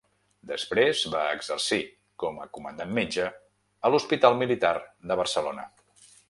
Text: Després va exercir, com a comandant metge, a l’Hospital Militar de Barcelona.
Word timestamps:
Després 0.51 1.01
va 1.15 1.25
exercir, 1.33 1.79
com 2.23 2.41
a 2.45 2.49
comandant 2.59 2.95
metge, 3.01 3.27
a 3.85 3.93
l’Hospital 3.93 4.41
Militar 4.41 4.73
de 5.13 5.21
Barcelona. 5.25 5.69